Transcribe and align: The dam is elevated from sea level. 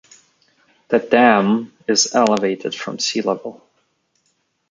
The 0.87 0.97
dam 0.97 1.73
is 1.87 2.15
elevated 2.15 2.73
from 2.73 2.97
sea 2.97 3.21
level. 3.21 3.61